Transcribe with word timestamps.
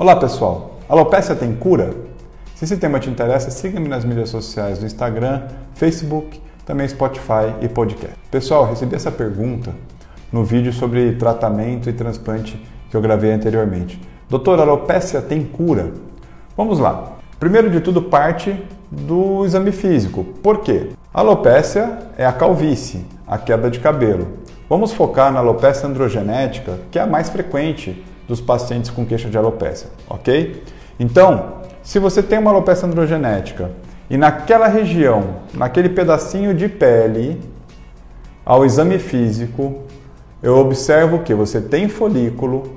Olá 0.00 0.16
pessoal, 0.16 0.78
alopecia 0.88 1.34
tem 1.34 1.54
cura? 1.54 1.90
Se 2.54 2.64
esse 2.64 2.78
tema 2.78 2.98
te 2.98 3.10
interessa, 3.10 3.50
siga-me 3.50 3.86
nas 3.86 4.02
mídias 4.02 4.30
sociais 4.30 4.78
do 4.78 4.86
Instagram, 4.86 5.42
Facebook, 5.74 6.40
também 6.64 6.88
Spotify 6.88 7.54
e 7.60 7.68
podcast. 7.68 8.16
Pessoal, 8.30 8.64
recebi 8.64 8.96
essa 8.96 9.10
pergunta 9.10 9.74
no 10.32 10.42
vídeo 10.42 10.72
sobre 10.72 11.16
tratamento 11.16 11.90
e 11.90 11.92
transplante 11.92 12.58
que 12.88 12.96
eu 12.96 13.02
gravei 13.02 13.30
anteriormente. 13.30 14.00
Doutor, 14.26 14.58
alopecia 14.58 15.20
tem 15.20 15.44
cura? 15.44 15.92
Vamos 16.56 16.78
lá. 16.78 17.18
Primeiro 17.38 17.68
de 17.68 17.82
tudo, 17.82 18.00
parte 18.00 18.58
do 18.90 19.44
exame 19.44 19.70
físico. 19.70 20.24
Por 20.42 20.62
quê? 20.62 20.92
A 21.12 21.20
alopecia 21.20 21.98
é 22.16 22.24
a 22.24 22.32
calvície, 22.32 23.04
a 23.26 23.36
queda 23.36 23.70
de 23.70 23.78
cabelo. 23.78 24.28
Vamos 24.66 24.92
focar 24.92 25.30
na 25.30 25.40
alopecia 25.40 25.86
androgenética, 25.86 26.78
que 26.90 26.98
é 26.98 27.02
a 27.02 27.06
mais 27.06 27.28
frequente 27.28 28.02
dos 28.30 28.40
pacientes 28.40 28.90
com 28.90 29.04
queixa 29.04 29.28
de 29.28 29.36
alopecia, 29.36 29.88
ok? 30.08 30.62
Então, 31.00 31.54
se 31.82 31.98
você 31.98 32.22
tem 32.22 32.38
uma 32.38 32.52
alopecia 32.52 32.86
androgenética 32.86 33.72
e 34.08 34.16
naquela 34.16 34.68
região, 34.68 35.40
naquele 35.52 35.88
pedacinho 35.88 36.54
de 36.54 36.68
pele, 36.68 37.40
ao 38.46 38.64
exame 38.64 39.00
físico, 39.00 39.80
eu 40.40 40.56
observo 40.58 41.18
que 41.24 41.34
você 41.34 41.60
tem 41.60 41.88
folículo, 41.88 42.76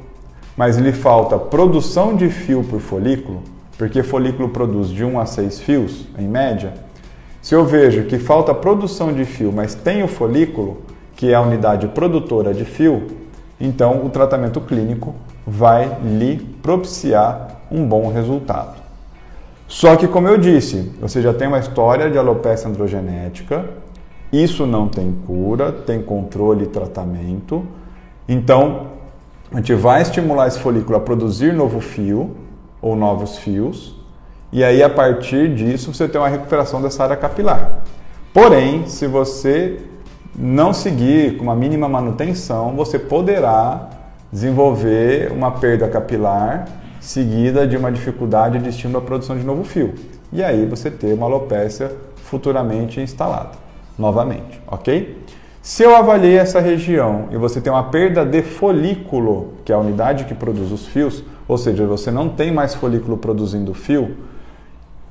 mas 0.58 0.78
lhe 0.78 0.92
falta 0.92 1.38
produção 1.38 2.16
de 2.16 2.30
fio 2.30 2.64
por 2.64 2.80
folículo, 2.80 3.44
porque 3.78 4.02
folículo 4.02 4.50
produz 4.50 4.90
de 4.90 5.06
1 5.06 5.20
a 5.20 5.26
6 5.28 5.60
fios, 5.60 6.08
em 6.18 6.28
média. 6.28 6.74
Se 7.44 7.54
eu 7.54 7.64
vejo 7.64 8.06
que 8.06 8.18
falta 8.18 8.56
produção 8.56 9.14
de 9.14 9.24
fio, 9.24 9.52
mas 9.52 9.76
tem 9.76 10.02
o 10.02 10.08
folículo, 10.08 10.82
que 11.16 11.32
é 11.32 11.36
a 11.36 11.42
unidade 11.42 11.90
produtora 11.90 12.56
de 12.56 12.66
fio, 12.66 13.23
então 13.64 14.06
o 14.06 14.10
tratamento 14.10 14.60
clínico 14.60 15.16
vai 15.48 15.98
lhe 16.04 16.38
propiciar 16.62 17.62
um 17.72 17.88
bom 17.88 18.12
resultado. 18.12 18.76
Só 19.70 19.96
que, 19.96 20.06
como 20.06 20.28
eu 20.28 20.38
disse, 20.38 20.92
você 21.00 21.22
já 21.22 21.34
tem 21.34 21.48
uma 21.48 21.60
história 21.60 22.12
de 22.12 22.18
alopecia 22.18 22.68
androgenética, 22.68 23.66
isso 24.34 24.66
não 24.66 24.90
tem 24.90 25.14
cura, 25.26 25.72
tem 25.72 26.02
controle 26.02 26.66
e 26.66 26.68
tratamento. 26.68 27.66
Então, 28.28 28.88
a 29.50 29.58
gente 29.58 29.74
vai 29.74 30.02
estimular 30.02 30.48
esse 30.48 30.60
folículo 30.60 30.98
a 30.98 31.00
produzir 31.00 31.54
novo 31.54 31.80
fio 31.80 32.36
ou 32.82 32.98
novos 32.98 33.38
fios, 33.38 33.96
e 34.52 34.62
aí 34.62 34.84
a 34.84 34.90
partir 34.90 35.56
disso 35.56 35.94
você 35.94 36.08
tem 36.08 36.20
uma 36.20 36.28
recuperação 36.28 36.82
dessa 36.82 37.04
área 37.04 37.16
capilar. 37.16 37.80
Porém, 38.34 38.88
se 38.88 39.08
você 39.08 39.80
não 40.36 40.74
seguir 40.74 41.38
com 41.38 41.44
uma 41.44 41.56
mínima 41.56 41.88
manutenção, 41.88 42.76
você 42.76 42.98
poderá 42.98 43.90
desenvolver 44.32 45.32
uma 45.32 45.52
perda 45.52 45.88
capilar 45.88 46.68
seguida 47.00 47.68
de 47.68 47.78
uma 47.78 47.92
dificuldade 47.92 48.58
de 48.60 48.70
estímulo 48.70 49.00
à 49.00 49.02
produção 49.02 49.38
de 49.38 49.44
novo 49.44 49.64
fio. 49.64 49.94
E 50.32 50.44
aí 50.44 50.66
você 50.66 50.90
ter 50.90 51.14
uma 51.14 51.28
alopécia 51.28 51.92
futuramente 52.16 53.00
instalada, 53.00 53.52
novamente, 54.00 54.60
ok? 54.68 55.22
Se 55.62 55.84
eu 55.84 55.96
avaliei 55.96 56.38
essa 56.38 56.60
região 56.60 57.28
e 57.32 57.38
você 57.38 57.62
tem 57.62 57.72
uma 57.72 57.84
perda 57.84 58.26
de 58.26 58.42
folículo, 58.42 59.54
que 59.64 59.72
é 59.72 59.76
a 59.76 59.80
unidade 59.80 60.26
que 60.26 60.34
produz 60.34 60.72
os 60.72 60.88
fios, 60.88 61.24
ou 61.48 61.58
seja, 61.58 61.86
você 61.86 62.10
não 62.10 62.30
tem 62.30 62.52
mais 62.52 62.74
folículo 62.74 63.18
produzindo 63.18 63.74
fio, 63.74 64.18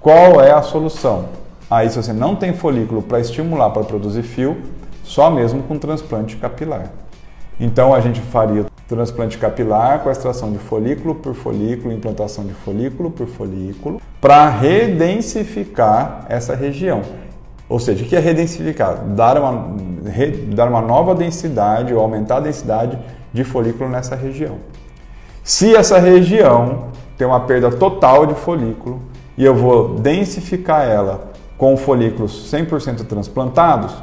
qual 0.00 0.40
é 0.40 0.50
a 0.50 0.62
solução? 0.62 1.26
Aí, 1.70 1.88
se 1.88 1.96
você 1.96 2.12
não 2.12 2.34
tem 2.34 2.52
folículo 2.52 3.00
para 3.00 3.20
estimular 3.20 3.70
para 3.70 3.84
produzir 3.84 4.22
fio, 4.22 4.58
só 5.02 5.30
mesmo 5.30 5.62
com 5.62 5.78
transplante 5.78 6.36
capilar. 6.36 6.90
Então, 7.58 7.94
a 7.94 8.00
gente 8.00 8.20
faria 8.20 8.66
transplante 8.88 9.38
capilar 9.38 10.00
com 10.00 10.10
extração 10.10 10.52
de 10.52 10.58
folículo 10.58 11.14
por 11.14 11.34
folículo, 11.34 11.92
implantação 11.92 12.44
de 12.44 12.52
folículo 12.52 13.10
por 13.10 13.26
folículo, 13.26 14.00
para 14.20 14.48
redensificar 14.48 16.26
essa 16.28 16.54
região. 16.54 17.02
Ou 17.68 17.78
seja, 17.78 18.04
o 18.04 18.06
que 18.08 18.14
é 18.14 18.18
redensificar? 18.18 18.98
Dar 18.98 19.38
uma, 19.38 19.76
re, 20.10 20.30
dar 20.30 20.68
uma 20.68 20.82
nova 20.82 21.14
densidade 21.14 21.94
ou 21.94 22.00
aumentar 22.00 22.36
a 22.36 22.40
densidade 22.40 22.98
de 23.32 23.44
folículo 23.44 23.88
nessa 23.88 24.14
região. 24.14 24.56
Se 25.42 25.74
essa 25.74 25.98
região 25.98 26.88
tem 27.16 27.26
uma 27.26 27.40
perda 27.40 27.70
total 27.70 28.26
de 28.26 28.34
folículo 28.34 29.00
e 29.38 29.44
eu 29.44 29.54
vou 29.54 29.94
densificar 29.94 30.86
ela 30.86 31.32
com 31.56 31.76
folículos 31.76 32.52
100% 32.52 33.06
transplantados, 33.06 33.94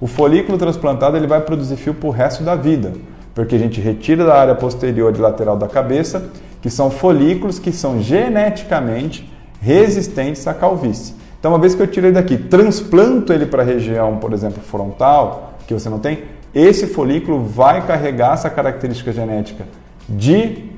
o 0.00 0.06
folículo 0.06 0.58
transplantado 0.58 1.16
ele 1.16 1.26
vai 1.26 1.40
produzir 1.40 1.76
fio 1.76 1.94
para 1.94 2.08
o 2.08 2.10
resto 2.10 2.42
da 2.42 2.54
vida 2.54 2.92
porque 3.36 3.54
a 3.54 3.58
gente 3.58 3.82
retira 3.82 4.24
da 4.24 4.34
área 4.34 4.54
posterior 4.54 5.14
e 5.14 5.18
lateral 5.20 5.58
da 5.58 5.68
cabeça, 5.68 6.30
que 6.62 6.70
são 6.70 6.90
folículos 6.90 7.58
que 7.58 7.70
são 7.70 8.00
geneticamente 8.00 9.30
resistentes 9.60 10.46
à 10.46 10.54
calvície. 10.54 11.14
Então, 11.38 11.52
uma 11.52 11.58
vez 11.58 11.74
que 11.74 11.82
eu 11.82 11.86
tiro 11.86 12.06
ele 12.06 12.14
daqui, 12.14 12.38
transplanto 12.38 13.34
ele 13.34 13.44
para 13.44 13.62
a 13.62 13.66
região, 13.66 14.16
por 14.16 14.32
exemplo, 14.32 14.62
frontal, 14.62 15.52
que 15.66 15.74
você 15.74 15.90
não 15.90 15.98
tem, 15.98 16.24
esse 16.54 16.86
folículo 16.86 17.44
vai 17.44 17.86
carregar 17.86 18.32
essa 18.32 18.48
característica 18.48 19.12
genética 19.12 19.66
de 20.08 20.70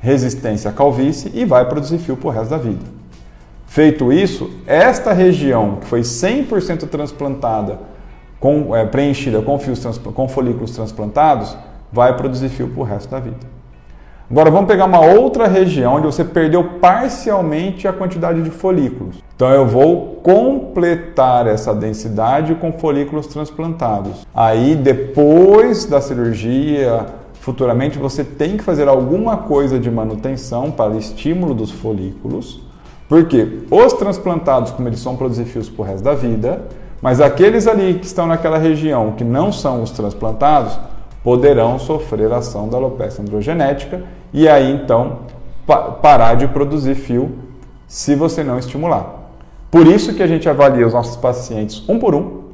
resistência 0.00 0.70
à 0.70 0.72
calvície 0.72 1.30
e 1.34 1.44
vai 1.44 1.68
produzir 1.68 1.98
fio 1.98 2.16
para 2.16 2.28
o 2.28 2.30
resto 2.30 2.48
da 2.48 2.56
vida. 2.56 2.86
Feito 3.66 4.10
isso, 4.10 4.50
esta 4.66 5.12
região 5.12 5.76
que 5.76 5.86
foi 5.86 6.00
100% 6.00 6.88
transplantada, 6.88 7.80
com, 8.40 8.74
é, 8.74 8.84
preenchida 8.84 9.42
com, 9.42 9.58
fios, 9.58 9.84
com 9.98 10.28
folículos 10.28 10.70
transplantados, 10.72 11.56
vai 11.92 12.16
produzir 12.16 12.48
fio 12.48 12.68
para 12.68 12.80
o 12.80 12.84
resto 12.84 13.10
da 13.10 13.20
vida. 13.20 13.58
Agora 14.30 14.50
vamos 14.50 14.66
pegar 14.66 14.84
uma 14.84 15.00
outra 15.00 15.46
região 15.46 15.94
onde 15.94 16.04
você 16.04 16.22
perdeu 16.22 16.62
parcialmente 16.62 17.88
a 17.88 17.94
quantidade 17.94 18.42
de 18.42 18.50
folículos. 18.50 19.16
Então 19.34 19.48
eu 19.50 19.66
vou 19.66 20.20
completar 20.22 21.46
essa 21.46 21.74
densidade 21.74 22.54
com 22.56 22.70
folículos 22.70 23.26
transplantados. 23.26 24.26
Aí 24.34 24.76
depois 24.76 25.86
da 25.86 25.98
cirurgia, 26.02 27.06
futuramente 27.40 27.96
você 27.98 28.22
tem 28.22 28.58
que 28.58 28.62
fazer 28.62 28.86
alguma 28.86 29.38
coisa 29.38 29.78
de 29.78 29.90
manutenção 29.90 30.70
para 30.70 30.94
estímulo 30.96 31.54
dos 31.54 31.70
folículos, 31.70 32.60
porque 33.08 33.60
os 33.70 33.94
transplantados, 33.94 34.72
como 34.72 34.88
eles 34.88 35.00
são 35.00 35.16
produzir 35.16 35.46
fios 35.46 35.70
para 35.70 35.82
o 35.82 35.86
resto 35.86 36.04
da 36.04 36.14
vida, 36.14 36.66
mas 37.00 37.20
aqueles 37.20 37.66
ali 37.66 37.94
que 37.94 38.06
estão 38.06 38.26
naquela 38.26 38.58
região 38.58 39.12
que 39.12 39.24
não 39.24 39.52
são 39.52 39.82
os 39.82 39.90
transplantados, 39.90 40.78
poderão 41.22 41.78
sofrer 41.78 42.32
ação 42.32 42.68
da 42.68 42.76
alopecia 42.76 43.22
androgenética 43.22 44.02
e 44.32 44.48
aí 44.48 44.72
então 44.72 45.20
pa 45.66 45.78
parar 45.78 46.34
de 46.34 46.48
produzir 46.48 46.94
fio 46.94 47.32
se 47.86 48.14
você 48.14 48.42
não 48.42 48.58
estimular. 48.58 49.30
Por 49.70 49.86
isso 49.86 50.14
que 50.14 50.22
a 50.22 50.26
gente 50.26 50.48
avalia 50.48 50.86
os 50.86 50.94
nossos 50.94 51.16
pacientes 51.16 51.86
um 51.88 51.98
por 51.98 52.14
um 52.14 52.44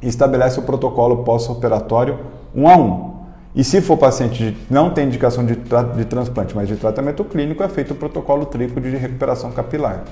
e 0.00 0.08
estabelece 0.08 0.58
o 0.58 0.62
protocolo 0.62 1.24
pós-operatório 1.24 2.18
um 2.54 2.68
a 2.68 2.76
um. 2.76 3.18
E 3.54 3.64
se 3.64 3.80
for 3.80 3.96
paciente 3.96 4.56
que 4.56 4.72
não 4.72 4.90
tem 4.90 5.06
indicação 5.06 5.44
de, 5.44 5.56
de 5.56 6.04
transplante, 6.04 6.54
mas 6.54 6.68
de 6.68 6.76
tratamento 6.76 7.24
clínico, 7.24 7.62
é 7.62 7.68
feito 7.68 7.92
o 7.92 7.96
protocolo 7.96 8.46
trípode 8.46 8.90
de 8.90 8.96
recuperação 8.96 9.50
capilar. 9.50 10.04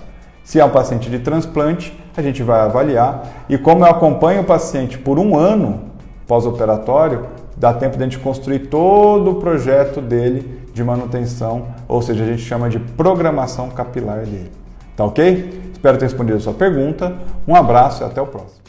Se 0.46 0.60
é 0.60 0.64
um 0.64 0.70
paciente 0.70 1.10
de 1.10 1.18
transplante, 1.18 1.92
a 2.16 2.22
gente 2.22 2.40
vai 2.40 2.60
avaliar. 2.60 3.44
E 3.48 3.58
como 3.58 3.84
eu 3.84 3.90
acompanho 3.90 4.42
o 4.42 4.44
paciente 4.44 4.96
por 4.96 5.18
um 5.18 5.36
ano 5.36 5.90
pós-operatório, 6.24 7.26
dá 7.56 7.74
tempo 7.74 7.96
de 7.96 8.04
a 8.04 8.06
gente 8.06 8.20
construir 8.20 8.60
todo 8.60 9.32
o 9.32 9.34
projeto 9.40 10.00
dele 10.00 10.68
de 10.72 10.84
manutenção, 10.84 11.66
ou 11.88 12.00
seja, 12.00 12.22
a 12.22 12.26
gente 12.28 12.42
chama 12.42 12.68
de 12.68 12.78
programação 12.78 13.70
capilar 13.70 14.20
dele. 14.20 14.52
Tá 14.94 15.04
ok? 15.04 15.72
Espero 15.72 15.98
ter 15.98 16.04
respondido 16.04 16.38
a 16.38 16.40
sua 16.40 16.54
pergunta. 16.54 17.12
Um 17.46 17.56
abraço 17.56 18.04
e 18.04 18.06
até 18.06 18.22
o 18.22 18.26
próximo. 18.26 18.65